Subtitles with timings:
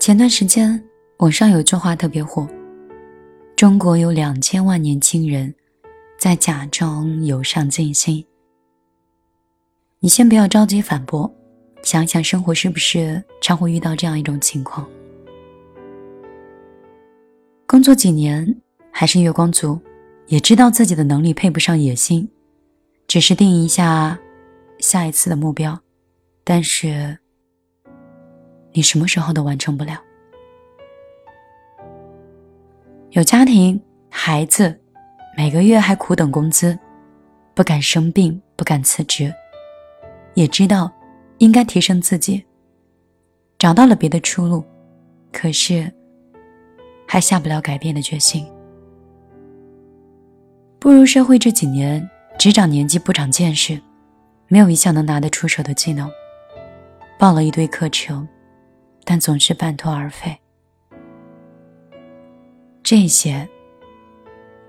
[0.00, 0.82] 前段时间，
[1.18, 2.48] 网上有句话特别火
[3.54, 5.54] ：“中国有两千万年轻人
[6.18, 8.24] 在假装有上进心。”
[10.00, 11.30] 你先不要着急反驳，
[11.82, 14.88] 想想生活是不是常会遇到这样一种情况：
[17.66, 18.56] 工作几年
[18.90, 19.78] 还是月光族，
[20.28, 22.26] 也知道自己的能力配不上野心，
[23.06, 24.18] 只是定一下
[24.78, 25.78] 下一次的目标，
[26.42, 27.18] 但是。
[28.72, 30.00] 你什么时候都完成不了。
[33.10, 34.80] 有家庭、孩子，
[35.36, 36.78] 每个月还苦等工资，
[37.54, 39.34] 不敢生病，不敢辞职，
[40.34, 40.90] 也知道
[41.38, 42.44] 应该提升自己，
[43.58, 44.64] 找到了别的出路，
[45.32, 45.92] 可是
[47.06, 48.46] 还下不了改变的决心。
[50.78, 53.80] 步入社会这几年，只长年纪不长见识，
[54.46, 56.08] 没有一项能拿得出手的技能，
[57.18, 58.26] 报了一堆课程。
[59.04, 60.38] 但总是半途而废，
[62.82, 63.48] 这些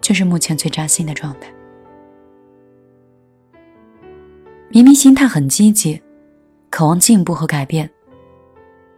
[0.00, 1.52] 就是目前最扎心的状态。
[4.70, 6.02] 明明心态很积极，
[6.68, 7.88] 渴望进步和改变，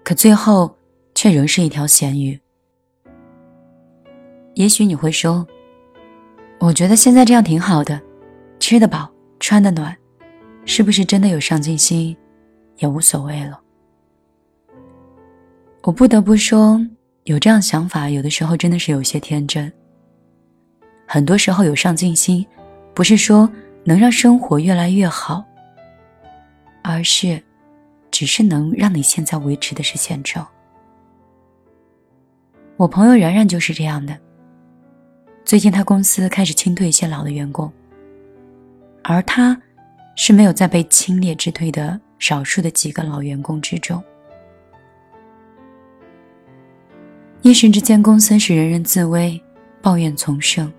[0.02, 0.74] 可最后
[1.14, 2.40] 却仍是一条咸鱼。
[4.54, 5.46] 也许你会说
[6.58, 8.00] ：“我觉得现在这样挺好的，
[8.58, 9.94] 吃得饱，穿得暖，
[10.64, 12.16] 是不是真的有上进心，
[12.78, 13.60] 也无所谓了。”
[15.86, 16.84] 我不得不说，
[17.26, 19.72] 有这样想法，有的时候真的是有些天真。
[21.06, 22.44] 很多时候有上进心，
[22.92, 23.48] 不是说
[23.84, 25.44] 能让生活越来越好，
[26.82, 27.40] 而是，
[28.10, 30.44] 只是能让你现在维持的是现状。
[32.76, 34.18] 我朋友然然就是这样的。
[35.44, 37.72] 最近他公司开始清退一些老的员工，
[39.04, 39.56] 而他，
[40.16, 44.02] 是没有在被清列之退的少数的几个老员工之中。
[47.46, 49.40] 一时之间，公司是人人自危，
[49.80, 50.70] 抱怨丛生。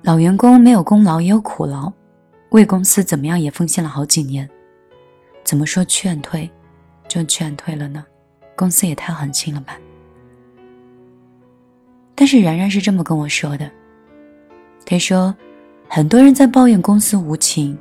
[0.00, 1.92] 老员工没有功劳也有苦劳，
[2.52, 4.48] 为公司怎么样也奉献了好几年，
[5.44, 6.50] 怎么说劝退，
[7.06, 8.06] 就劝退了呢？
[8.56, 9.78] 公司也太狠心了吧！
[12.14, 13.70] 但是然然是这么跟我说的，
[14.86, 15.36] 他说，
[15.90, 17.78] 很多人在抱怨公司无情，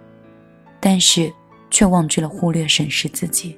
[0.81, 1.31] 但是
[1.71, 3.57] 却忘记了忽略审视自己，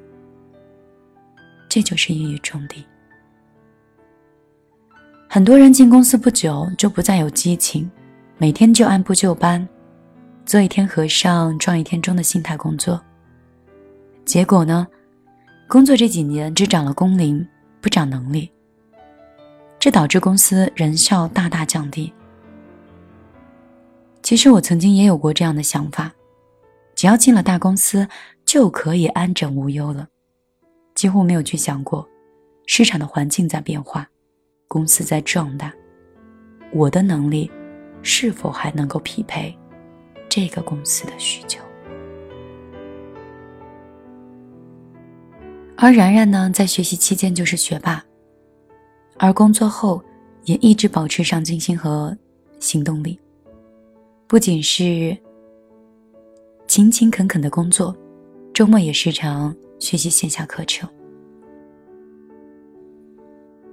[1.67, 2.75] 这就是一语中的。
[5.35, 7.91] 很多人进公司不久就不再有激情，
[8.37, 9.67] 每天就按部就班，
[10.45, 13.03] 做一天和尚撞一天钟的心态工作。
[14.23, 14.87] 结果呢，
[15.67, 17.45] 工作这几年只涨了工龄，
[17.81, 18.49] 不涨能力，
[19.77, 22.13] 这导致公司人效大大降低。
[24.23, 26.13] 其实我曾经也有过这样的想法，
[26.95, 28.07] 只要进了大公司
[28.45, 30.07] 就可以安枕无忧了，
[30.93, 32.07] 几乎没有去想过
[32.67, 34.07] 市场的环境在变化。
[34.67, 35.73] 公司在壮大，
[36.73, 37.49] 我的能力
[38.01, 39.55] 是否还能够匹配
[40.27, 41.61] 这个公司的需求？
[45.77, 48.03] 而然然呢，在学习期间就是学霸，
[49.17, 50.03] 而工作后
[50.45, 52.17] 也一直保持上进心和
[52.59, 53.19] 行动力，
[54.25, 55.15] 不仅是
[56.65, 57.95] 勤勤恳恳的工作，
[58.53, 60.89] 周末也时常学习线下课程。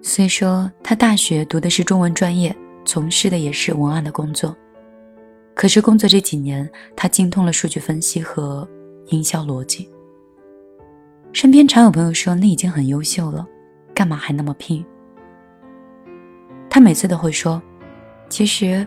[0.05, 2.55] 虽说他大学读的是中文专业，
[2.85, 4.55] 从事的也是文案的工作，
[5.55, 8.69] 可是工作这几年，他精通了数据分析和
[9.07, 9.89] 营销逻辑。
[11.33, 13.47] 身边常有朋友说：“你已经很优秀了，
[13.95, 14.85] 干嘛还那么拼？”
[16.69, 17.63] 他每次都会说
[18.29, 18.85] ：“其实，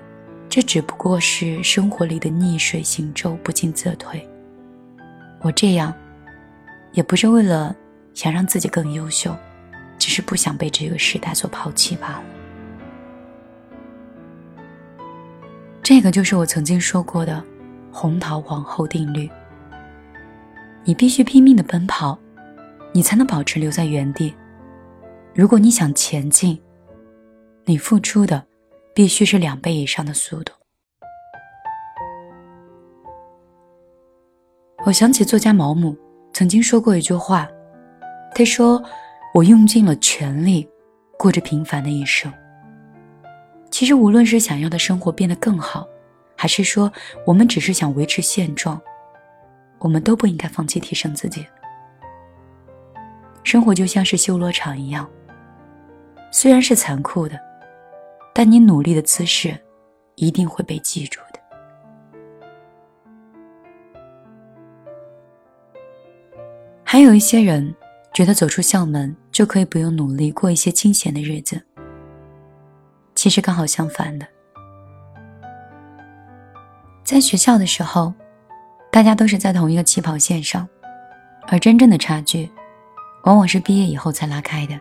[0.49, 4.21] 这只不过是生活里的逆水行舟，不进则退。
[5.41, 5.93] 我这样，
[6.91, 7.73] 也不是为了
[8.13, 9.33] 想让自己更优秀。”
[10.15, 12.23] 是不想被这个时代所抛弃罢了。
[15.83, 17.43] 这个就是我曾经说过的
[17.91, 19.29] “红桃皇后定律”。
[20.85, 22.17] 你必须拼命的奔跑，
[22.93, 24.33] 你才能保持留在原地。
[25.33, 26.57] 如果你想前进，
[27.65, 28.41] 你付出的
[28.93, 30.53] 必须是两倍以上的速度。
[34.85, 35.93] 我想起作家毛姆
[36.31, 37.45] 曾经说过一句话，
[38.33, 38.81] 他说
[39.35, 40.65] ：“我用尽了全力，
[41.19, 42.31] 过着平凡的一生。”
[43.69, 45.85] 其实，无论是想要的生活变得更好，
[46.37, 46.89] 还是说
[47.25, 48.81] 我们只是想维持现状，
[49.79, 51.45] 我们都不应该放弃提升自己。
[53.43, 55.05] 生活就像是修罗场一样，
[56.31, 57.37] 虽然是残酷的，
[58.33, 59.53] 但你努力的姿势
[60.15, 61.39] 一定会被记住的。
[66.85, 67.75] 还有一些人
[68.15, 71.61] 觉得走出校门就可以不用努力过一些清闲的日子，
[73.13, 74.25] 其实刚好相反的。
[77.03, 78.13] 在学校的时候，
[78.89, 80.65] 大家都是在同一个起跑线上，
[81.49, 82.49] 而真正的差距。
[83.25, 84.79] 往往是毕业以后才拉开的。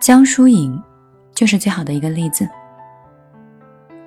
[0.00, 0.82] 江疏影
[1.34, 2.48] 就是最好的一个例子。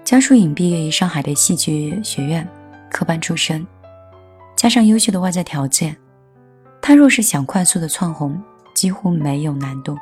[0.04, 2.48] 江疏影毕业于上海的戏剧学院，
[2.90, 3.68] 科班出身，
[4.56, 5.96] 加上优秀的外在条件，
[6.88, 8.40] 他若是想快速的窜红，
[8.76, 9.98] 几乎没有难度。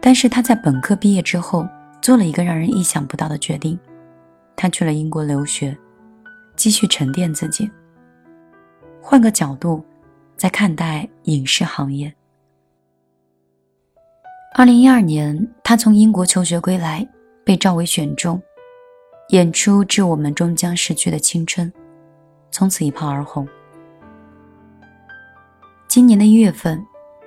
[0.00, 1.68] 但是他在本科毕业之后，
[2.00, 3.78] 做了一个让人意想不到的决定，
[4.56, 5.76] 他去了英国留学，
[6.56, 7.70] 继续沉淀自己。
[8.98, 9.84] 换个角度，
[10.38, 12.10] 在看待影视行业。
[14.54, 17.06] 二零一二年，他从英国求学归来，
[17.44, 18.40] 被赵薇选中，
[19.28, 21.70] 演出《致我们终将逝去的青春》，
[22.50, 23.46] 从此一炮而红。
[25.94, 26.84] 今年的一月份，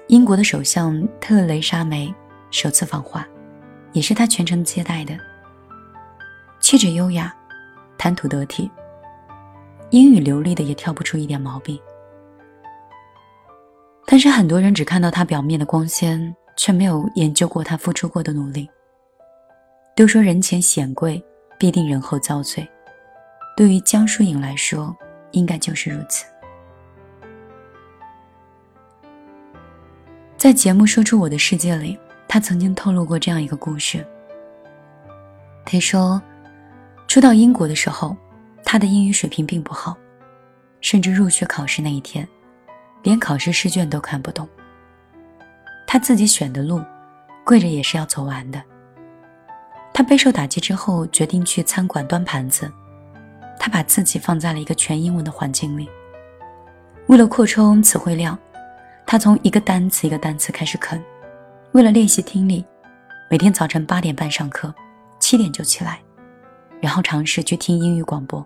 [0.09, 2.13] 英国的首相特蕾莎梅
[2.51, 3.25] 首次访华，
[3.93, 5.17] 也是他全程接待的。
[6.59, 7.33] 气质优雅，
[7.97, 8.69] 谈吐得体。
[9.91, 11.79] 英语流利的也挑不出一点毛病，
[14.05, 18.69] 但是很多人只看到他表面的光鲜，却没有研究过他付出过的努力。
[19.95, 21.23] 都说人前显贵，
[21.57, 22.67] 必定人后遭罪，
[23.55, 24.93] 对于江疏影来说，
[25.31, 26.25] 应该就是如此。
[30.37, 31.97] 在节目《说出我的世界》里，
[32.27, 34.05] 他曾经透露过这样一个故事。
[35.65, 36.21] 他说，
[37.07, 38.15] 初到英国的时候。
[38.69, 39.95] 他的英语水平并不好，
[40.81, 42.27] 甚至入学考试那一天，
[43.01, 44.45] 连考试试卷都看不懂。
[45.87, 46.83] 他自己选的路，
[47.45, 48.61] 跪着也是要走完的。
[49.93, 52.69] 他备受打击之后，决定去餐馆端盘子。
[53.57, 55.89] 他把自己放在了一个全英文的环境里。
[57.05, 58.37] 为了扩充词汇量，
[59.09, 61.01] 他从一个单词一个单词开始啃。
[61.71, 62.63] 为了练习听力，
[63.31, 64.73] 每天早晨八点半上课，
[65.17, 66.01] 七点就起来，
[66.81, 68.45] 然后尝试去听英语广播。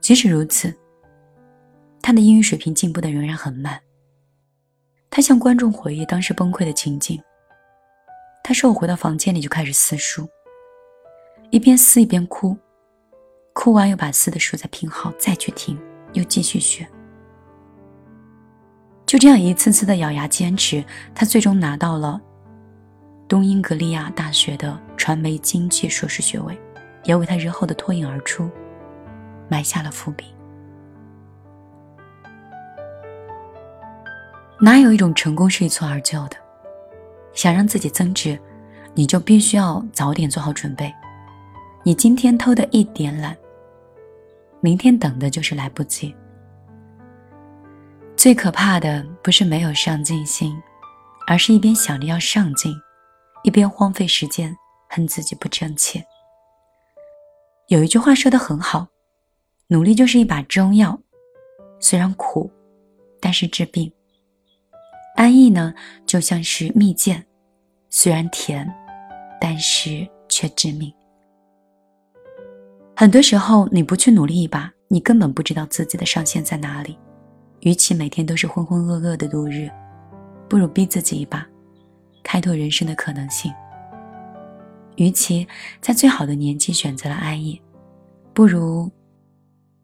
[0.00, 0.74] 即使如此，
[2.00, 3.78] 他的英语水平进步的仍然很慢。
[5.10, 7.20] 他向观众回忆当时崩溃的情景。
[8.42, 10.26] 他说：“我回到房间里就开始撕书，
[11.50, 12.56] 一边撕一边哭，
[13.52, 15.78] 哭完又把撕的书再拼好，再去听，
[16.14, 16.88] 又继续学。
[19.10, 22.20] 就这样一次次的咬牙坚持，他最终拿到了
[23.26, 26.56] 东英格利亚大学的传媒经济硕士学位，
[27.02, 28.48] 也为他日后的脱颖而出。”
[29.50, 30.26] 埋下了伏笔。
[34.60, 36.36] 哪有一种成功是一蹴而就的？
[37.32, 38.38] 想让自己增值，
[38.94, 40.94] 你就必须要早点做好准备。
[41.82, 43.36] 你今天偷的一点懒，
[44.60, 46.14] 明天等的就是来不及。
[48.20, 50.54] 最可怕的不是没有上进心，
[51.26, 52.70] 而是一边想着要上进，
[53.44, 54.54] 一边荒废时间，
[54.90, 56.04] 恨自己不争气。
[57.68, 58.86] 有一句话说的很好。
[59.68, 61.00] 努力就是一把中药，
[61.80, 62.52] 虽然苦，
[63.22, 63.90] 但是治病；
[65.16, 65.72] 安逸呢，
[66.04, 67.24] 就像是蜜饯，
[67.88, 68.70] 虽然甜，
[69.40, 70.92] 但是却致命。
[72.94, 76.98] 很多时候，你不去努力一把，你根本不知道自己的上限在哪里。
[77.60, 79.70] 与其每天都是浑浑噩噩的度日，
[80.48, 81.46] 不如逼自己一把，
[82.22, 83.52] 开拓人生的可能性。
[84.96, 85.46] 与其
[85.80, 87.60] 在最好的年纪选择了安逸，
[88.32, 88.90] 不如。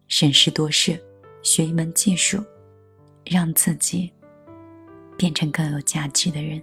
[0.09, 0.97] 审时度势，
[1.43, 2.41] 学一门技术，
[3.25, 4.13] 让自己
[5.17, 6.63] 变成更有价值的人，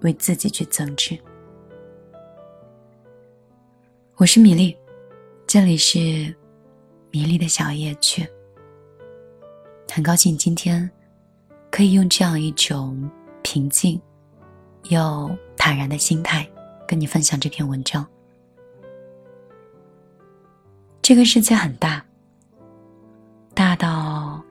[0.00, 1.16] 为自己去增值。
[4.16, 4.76] 我是米粒，
[5.46, 6.34] 这里是
[7.12, 8.28] 米粒的小夜曲。
[9.90, 10.90] 很高兴今天
[11.70, 13.10] 可以用这样一种
[13.42, 14.00] 平静
[14.84, 16.48] 又坦然的心态
[16.86, 18.06] 跟你分享这篇文章。
[21.00, 22.04] 这个世界很大。
[23.54, 24.42] 大到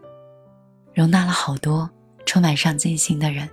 [0.94, 1.90] 容纳了好多
[2.26, 3.50] 充满上进心的人。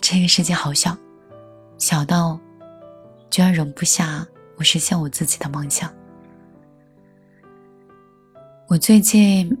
[0.00, 0.96] 这个世界好小，
[1.76, 2.38] 小到
[3.30, 4.24] 居然容不下
[4.56, 5.92] 我实现我自己的梦想。
[8.72, 9.54] 我最近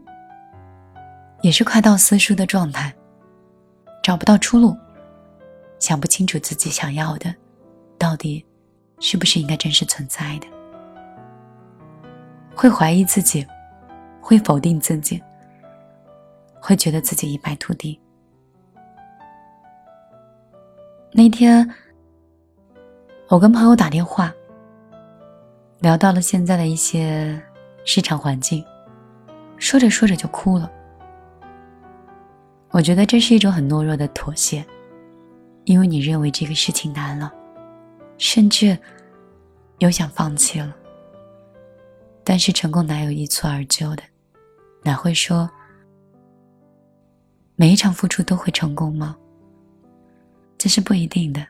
[1.42, 2.90] 也是快到私塾的状态，
[4.02, 4.74] 找不到出路，
[5.78, 7.34] 想不清楚自己想要的
[7.98, 8.42] 到底
[9.00, 10.46] 是不是应该真实存在的，
[12.56, 13.46] 会怀疑自己，
[14.18, 15.22] 会否定自己，
[16.58, 18.00] 会觉得自己一败涂地。
[21.12, 21.70] 那天，
[23.28, 24.32] 我跟朋友打电话，
[25.80, 27.38] 聊到了现在的一些
[27.84, 28.64] 市场环境，
[29.62, 30.68] 说着说着就哭了。
[32.72, 34.66] 我觉得这是一种很懦弱的妥协，
[35.66, 37.32] 因为你认为这个事情难了，
[38.18, 38.76] 甚至
[39.78, 40.74] 有想放弃了。
[42.24, 44.02] 但是成功哪有一蹴而就的？
[44.82, 45.48] 哪会说
[47.54, 49.16] 每一场付出都会成功吗？
[50.58, 51.46] 这是不一定的，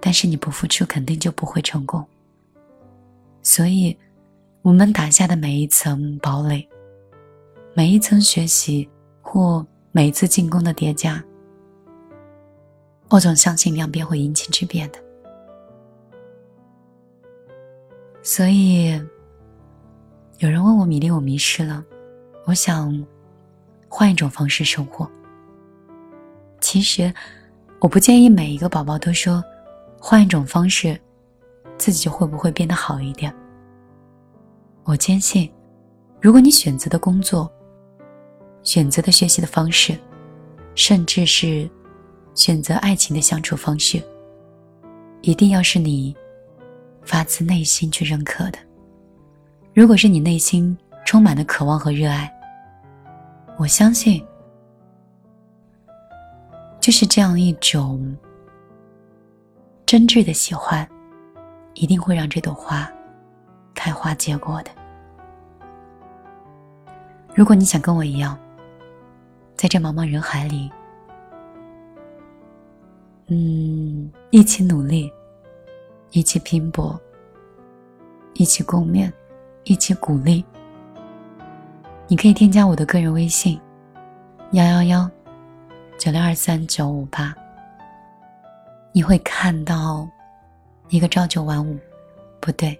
[0.00, 2.04] 但是你不付出，肯定就不会成功。
[3.40, 3.96] 所以，
[4.64, 6.66] 我们打下的每一层堡垒，
[7.74, 8.88] 每一层学习
[9.20, 11.22] 或每一次进攻的叠加，
[13.10, 14.98] 我总相信量变会引起质变的。
[18.22, 18.92] 所以，
[20.38, 21.84] 有人问我米粒，我迷失了，
[22.46, 23.06] 我想
[23.86, 25.06] 换一种方式生活。
[26.62, 27.12] 其实，
[27.80, 29.44] 我不建议每一个宝宝都说，
[30.00, 30.98] 换一种方式，
[31.76, 33.30] 自己就会不会变得好一点。
[34.84, 35.50] 我坚信，
[36.20, 37.50] 如果你选择的工作、
[38.62, 39.98] 选择的学习的方式，
[40.74, 41.68] 甚至是
[42.34, 44.02] 选择爱情的相处方式，
[45.22, 46.14] 一定要是你
[47.02, 48.58] 发自内心去认可的。
[49.72, 50.76] 如果是你内心
[51.06, 52.30] 充满了渴望和热爱，
[53.56, 54.24] 我相信。
[56.78, 58.14] 就是这样一种
[59.86, 60.86] 真挚的喜欢，
[61.72, 62.86] 一定会让这朵花
[63.74, 64.70] 开花结果的。
[67.34, 68.38] 如果你想跟我一样，
[69.54, 70.70] 在这茫茫人海里，
[73.26, 75.12] 嗯，一起努力，
[76.10, 76.98] 一起拼搏，
[78.34, 79.12] 一起共勉，
[79.64, 80.44] 一起鼓励，
[82.06, 83.60] 你可以添加我的个人微信：
[84.52, 85.10] 幺幺幺。
[85.96, 87.32] 九六二三九五八，
[88.92, 90.06] 你会看到
[90.88, 91.78] 一个朝九晚五，
[92.40, 92.78] 不对，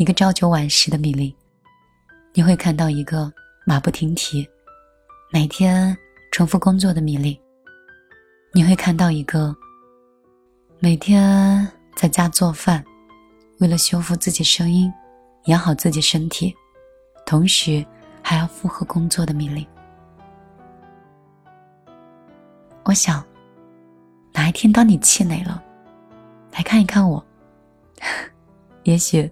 [0.00, 1.36] 一个朝九晚十的米粒。
[2.32, 3.30] 你会看到一个
[3.66, 4.48] 马不停蹄，
[5.30, 5.94] 每天
[6.32, 7.38] 重复工作的米粒。
[8.54, 9.54] 你会看到一个
[10.78, 12.82] 每天在家做饭，
[13.58, 14.90] 为了修复自己声音，
[15.48, 16.56] 养好自己身体，
[17.26, 17.84] 同时
[18.22, 19.68] 还要负荷工作的米粒。
[22.84, 23.22] 我想，
[24.32, 25.62] 哪一天当你气馁了，
[26.52, 27.22] 来看一看我，
[28.84, 29.30] 也许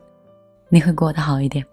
[0.70, 1.66] 你会过得好一点。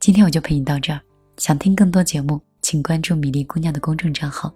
[0.00, 1.00] 今天我就陪你到这儿。
[1.36, 4.52] 想听更多节目，请关注米粒姑娘的公众账号。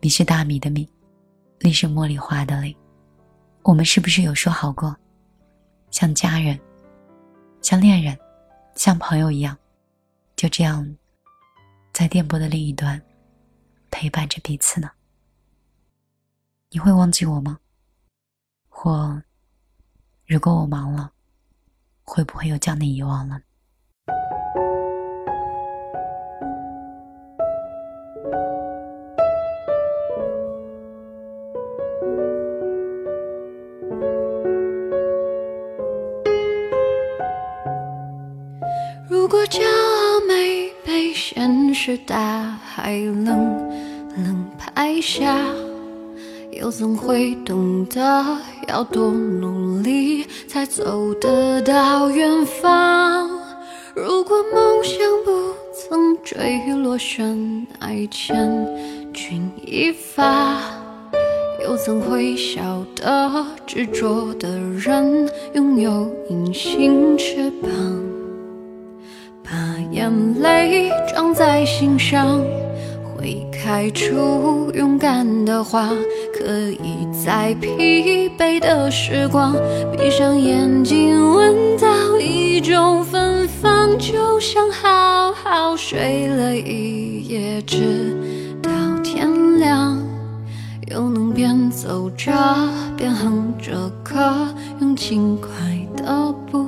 [0.00, 0.86] 米是大米的米，
[1.60, 2.76] 粒是茉莉花的粒。
[3.62, 4.94] 我们是不是有说好过，
[5.90, 6.58] 像家人、
[7.62, 8.18] 像恋人、
[8.74, 9.56] 像朋友一样，
[10.34, 10.96] 就这样，
[11.92, 13.00] 在电波的另一端。
[13.90, 14.90] 陪伴着彼此呢，
[16.70, 17.58] 你会忘记我吗？
[18.68, 19.22] 或
[20.26, 21.12] 如果我忙了，
[22.04, 23.40] 会不会又将你遗忘了？
[39.08, 43.70] 如果骄傲没被现实大海冷。
[44.14, 45.38] 冷拍下，
[46.50, 48.22] 又怎会懂得
[48.68, 53.28] 要多努力里才走得到远方？
[53.94, 58.36] 如果梦想不曾坠落悬崖千
[59.12, 60.58] 钧一发，
[61.62, 67.70] 又怎会晓得执着的人拥有隐形翅膀？
[69.44, 69.50] 把
[69.90, 72.40] 眼泪装在心上。
[73.14, 75.88] 会开出勇敢的花，
[76.44, 79.54] 可以在疲惫的时光，
[79.96, 87.78] 闭上眼睛闻到一种芬芳，就像好好睡了一夜，直
[88.60, 88.70] 到
[89.04, 89.96] 天亮，
[90.90, 92.32] 又能边走着
[92.96, 94.48] 边哼着歌，
[94.80, 95.48] 用轻快
[95.96, 96.66] 的步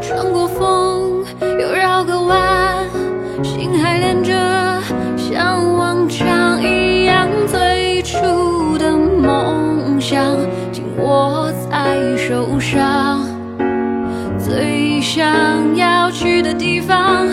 [0.00, 1.24] 穿过风
[1.60, 2.84] 又绕个弯，
[3.42, 4.32] 心还连着，
[5.16, 10.36] 像往常一样，最初的梦想
[10.72, 13.20] 紧握在手上，
[14.38, 17.25] 最想要去的地方，